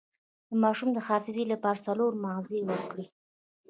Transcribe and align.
د 0.49 0.51
ماشوم 0.63 0.89
د 0.93 0.99
حافظې 1.07 1.43
لپاره 1.53 1.83
څلور 1.87 2.11
مغز 2.23 2.49
ورکړئ 2.69 3.05